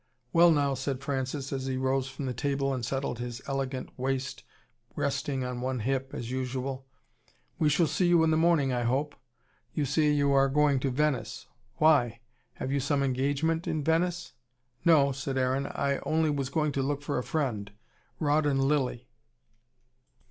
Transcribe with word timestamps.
"Well, 0.33 0.49
now," 0.49 0.73
said 0.73 0.99
Francis, 1.03 1.53
as 1.53 1.67
he 1.67 1.77
rose 1.77 2.07
from 2.09 2.25
the 2.25 2.33
table 2.33 2.73
and 2.73 2.83
settled 2.83 3.19
his 3.19 3.39
elegant 3.45 3.91
waist, 3.97 4.41
resting 4.95 5.43
on 5.43 5.61
one 5.61 5.81
hip, 5.81 6.09
as 6.11 6.31
usual. 6.31 6.87
"We 7.59 7.69
shall 7.69 7.85
see 7.85 8.07
you 8.07 8.23
in 8.23 8.31
the 8.31 8.35
morning, 8.35 8.73
I 8.73 8.81
hope. 8.81 9.13
You 9.75 9.85
say 9.85 10.09
you 10.09 10.31
are 10.31 10.49
going 10.49 10.79
to 10.79 10.89
Venice. 10.89 11.45
Why? 11.75 12.19
Have 12.53 12.71
you 12.71 12.79
some 12.79 13.03
engagement 13.03 13.67
in 13.67 13.83
Venice?" 13.83 14.33
"No," 14.83 15.11
said 15.11 15.37
Aaron. 15.37 15.67
"I 15.67 15.99
only 15.99 16.31
was 16.31 16.49
going 16.49 16.71
to 16.71 16.81
look 16.81 17.03
for 17.03 17.19
a 17.19 17.23
friend 17.23 17.71
Rawdon 18.19 18.57
Lilly." 18.57 19.07